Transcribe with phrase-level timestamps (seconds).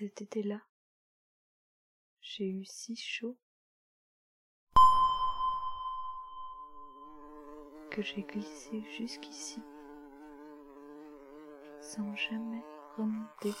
[0.00, 0.62] Cet été-là,
[2.22, 3.36] j'ai eu si chaud
[7.90, 9.60] que j'ai glissé jusqu'ici
[11.82, 12.64] sans jamais
[12.96, 13.52] remonter.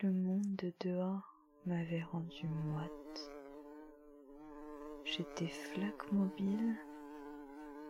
[0.00, 3.30] Le monde de dehors m'avait rendu moite.
[5.06, 6.76] J'étais flaque mobile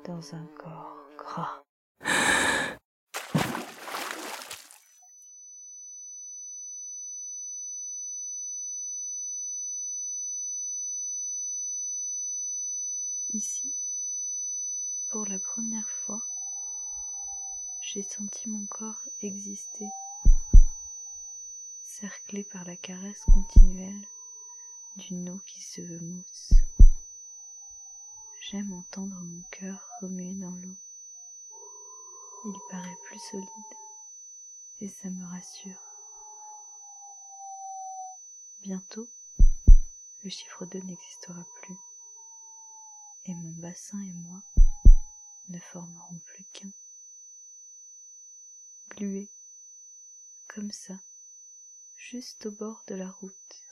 [0.04, 1.64] dans un corps gras.
[13.34, 13.74] Ici,
[15.10, 16.24] pour la première fois,
[17.80, 19.88] j'ai senti mon corps exister,
[21.82, 24.06] cerclé par la caresse continuelle
[24.98, 26.52] d'une eau qui se mousse.
[28.40, 30.76] J'aime entendre mon cœur remuer dans l'eau.
[32.44, 33.48] Il paraît plus solide
[34.78, 35.82] et ça me rassure.
[38.60, 39.10] Bientôt,
[40.22, 41.74] le chiffre 2 n'existera plus
[43.26, 44.42] et mon bassin et moi
[45.48, 46.72] ne formeront plus qu'un.
[48.90, 49.30] Glué,
[50.46, 51.00] comme ça,
[51.96, 53.63] juste au bord de la route.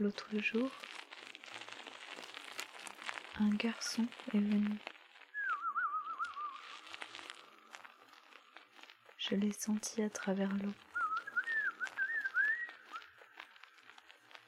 [0.00, 0.68] L'autre jour,
[3.38, 4.76] un garçon est venu.
[9.18, 10.74] Je l'ai senti à travers l'eau.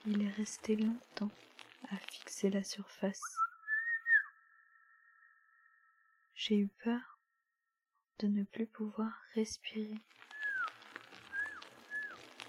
[0.05, 1.30] Il est resté longtemps
[1.92, 3.39] à fixer la surface.
[6.34, 7.20] J'ai eu peur
[8.19, 10.00] de ne plus pouvoir respirer.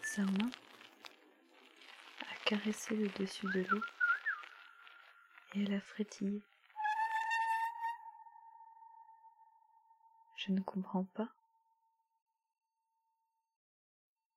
[0.02, 0.50] Sa main
[2.48, 3.82] caressé le dessus de l'eau
[5.54, 6.42] et elle a frétillé.
[10.38, 11.30] Je ne comprends pas.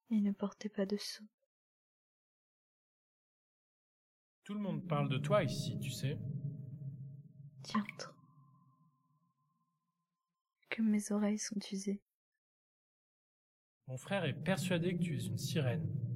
[0.09, 1.23] Il ne portait pas de seau.
[4.43, 6.19] Tout le monde parle de toi ici, tu sais.
[7.61, 8.13] Diantre.
[10.69, 12.03] Que mes oreilles sont usées.
[13.87, 16.10] Mon frère est persuadé que tu es une sirène.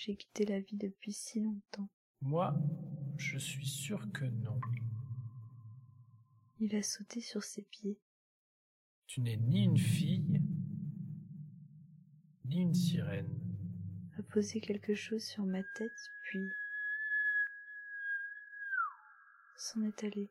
[0.00, 1.88] J'ai quitté la vie depuis si longtemps.
[2.20, 2.54] Moi,
[3.16, 4.60] je suis sûr que non.
[6.60, 7.98] Il a sauté sur ses pieds.
[9.08, 10.40] Tu n'es ni une fille,
[12.44, 13.40] ni une sirène.
[14.16, 16.48] A posé quelque chose sur ma tête, puis
[19.56, 20.30] s'en est allé.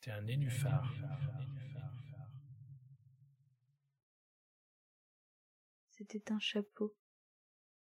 [0.00, 0.90] T'es un nénuphar.
[5.90, 6.96] C'était un chapeau